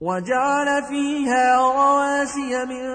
[0.00, 2.86] وجعل فيها رواسي من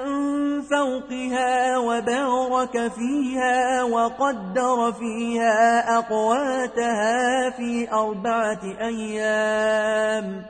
[0.62, 10.46] فوقها وبارك فيها وقدر فيها أقواتها في أربعة أيام.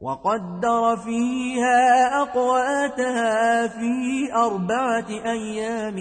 [0.00, 5.96] وقدر فيها أقواتها في أربعة أيام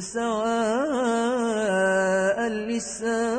[0.00, 0.98] سواء
[2.48, 3.38] للسائلين.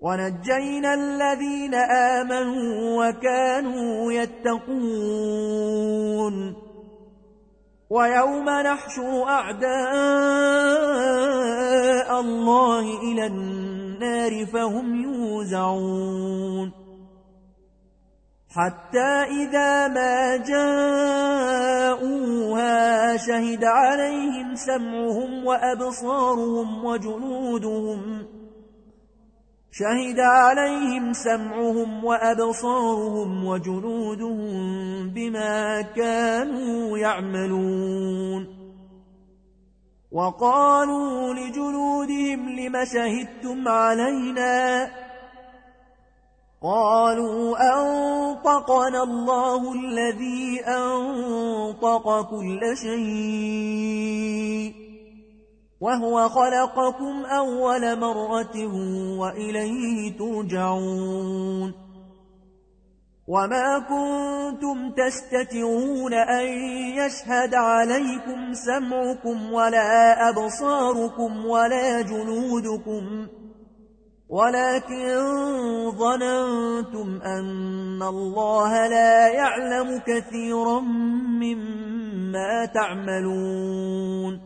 [0.00, 5.46] ونجينا الذين آمنوا وكانوا يتقون.
[7.90, 9.70] ويوم نحشر أعداء
[12.20, 16.72] الله إلى النار فهم يوزعون.
[18.56, 21.86] حتى إذا ما جاءوها
[23.16, 28.26] شهد عليهم سمعهم وأبصارهم وجنودهم
[29.78, 38.46] شهد عليهم سمعهم وأبصارهم وجنودهم بما كانوا يعملون.
[40.12, 44.90] وقالوا لجنودهم لم شهدتم علينا؟
[46.62, 54.85] قالوا أنطقنا الله الذي أنطق كل شيء.
[55.80, 58.66] وهو خلقكم أول مرة
[59.18, 61.86] وإليه ترجعون
[63.28, 66.46] وما كنتم تستتعون أن
[66.96, 73.26] يشهد عليكم سمعكم ولا أبصاركم ولا جنودكم
[74.28, 75.20] ولكن
[75.90, 80.80] ظننتم أن الله لا يعلم كثيرا
[81.40, 84.45] مما تعملون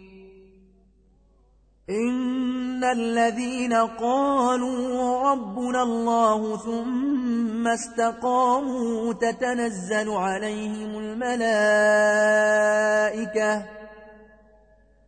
[1.91, 11.81] إن الذين قالوا ربنا الله ثم استقاموا تتنزل عليهم الملائكة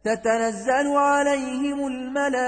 [0.04, 2.44] تتنزل عليهم الملائكة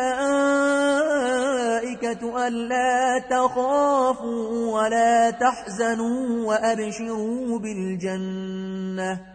[2.47, 9.34] ألا تخافوا ولا تحزنوا وأبشروا بالجنة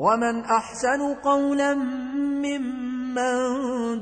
[0.00, 3.22] ومن أحسن قولا ممن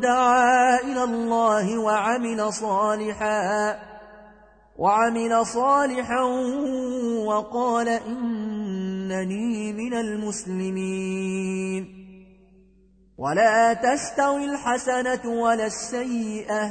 [0.01, 3.79] دعا إلى الله وعمل صالحا
[4.77, 6.23] وعمل صالحا
[7.27, 11.89] وقال إنني من المسلمين
[13.19, 16.71] ولا تستوي الحسنة ولا السيئة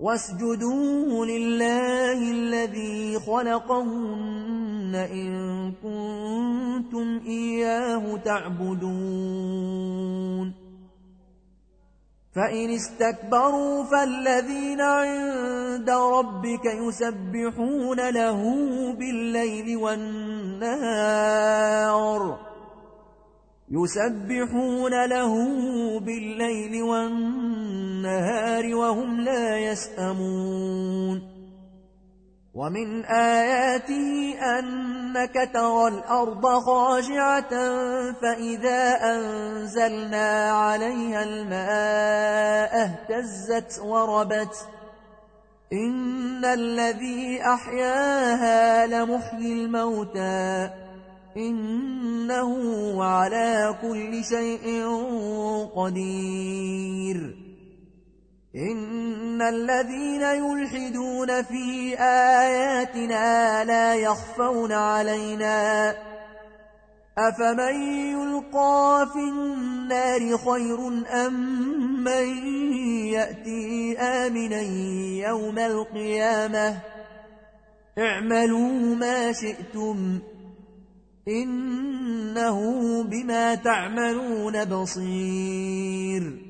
[0.00, 9.88] واسجدوا لله الذي خلقهن إن كنتم إياه تعبدون.
[12.34, 18.42] فإن استكبروا فالذين عند ربك يسبحون له
[18.92, 21.28] بالليل والنهار.
[23.70, 25.34] يسبحون له
[26.00, 31.38] بالليل والنهار وهم لا يسأمون.
[32.54, 37.50] ومن آياته أنك ترى الأرض خاشعة
[38.12, 44.68] فإذا أنزلنا عليها الماء اهتزت وربت.
[45.72, 50.70] إن الذي أحياها لمحيي الموتى.
[51.38, 54.86] إنه على كل شيء
[55.76, 57.34] قدير.
[58.56, 65.94] إن الذين يلحدون في آياتنا لا يخفون علينا.
[67.18, 67.74] أفمن
[68.10, 70.88] يلقى في النار خير
[71.26, 72.46] أم من
[73.06, 74.60] يأتي آمنا
[75.28, 76.78] يوم القيامة؟
[77.98, 80.18] اعملوا ما شئتم.
[81.28, 82.58] إنه
[83.02, 86.48] بما تعملون بصير.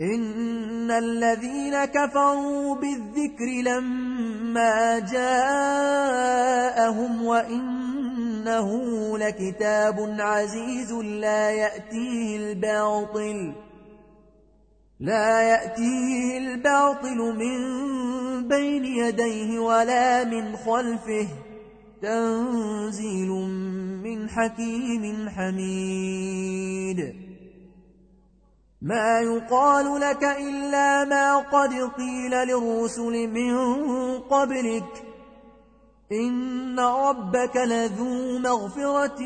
[0.00, 6.12] إن الذين كفروا بالذكر لما جاءهم
[7.24, 8.68] وإنه
[9.18, 13.52] لكتاب عزيز لا يأتيه الباطل
[15.00, 17.58] لا يأتيه الباطل من
[18.48, 21.28] بين يديه ولا من خلفه.
[22.02, 23.28] تنزيل
[24.02, 27.14] من حكيم حميد.
[28.82, 33.54] ما يقال لك إلا ما قد قيل للرسل من
[34.18, 35.04] قبلك.
[36.12, 39.20] إن ربك لذو مغفرة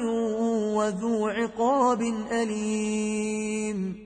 [0.76, 2.02] وذو عقاب
[2.32, 4.05] أليم.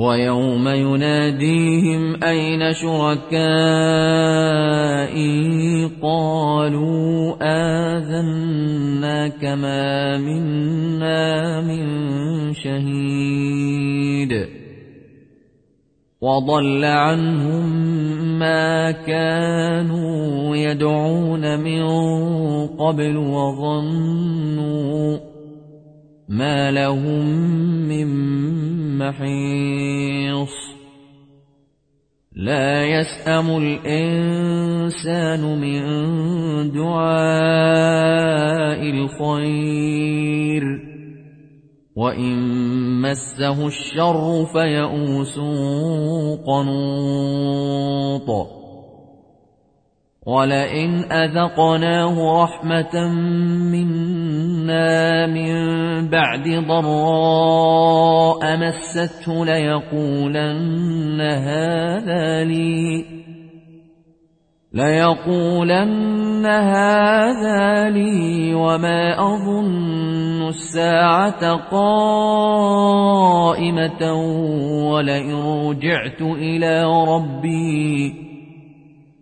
[0.00, 3.30] ويوم يناديهم أين شركائي
[6.02, 11.84] قالوا آذنا كما منا من
[12.54, 14.46] شهيد
[16.20, 17.68] وضل عنهم
[18.38, 21.82] ما كانوا يدعون من
[22.66, 24.10] قبل وظنوا
[26.30, 27.26] ما لهم
[27.88, 28.08] من
[28.98, 30.54] محيص
[32.32, 35.82] لا يسأم الإنسان من
[36.70, 38.10] دعاء
[38.90, 40.62] الخير
[41.96, 42.38] وإن
[43.00, 45.38] مسه الشر فيئوس
[46.46, 48.30] قنوط
[50.26, 53.08] ولئن أذقناه رحمة
[53.72, 55.54] منا من
[56.08, 63.04] بعد ضراء مسته ليقولن هذا لي
[64.72, 72.92] ليقولن هذا لي وما أظن الساعة قائمة
[74.92, 78.29] ولئن رجعت إلى ربي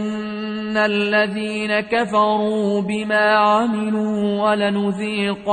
[0.76, 5.50] الذين كفروا بما عملوا ولنذيقنهم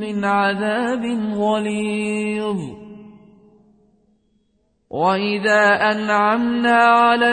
[0.00, 1.04] من عذاب
[1.34, 2.58] غليظ
[4.90, 7.32] وإذا أنعمنا على